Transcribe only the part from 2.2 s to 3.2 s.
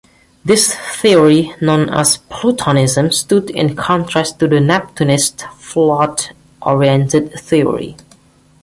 "Plutonism",